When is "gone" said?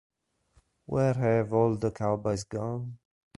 2.43-2.97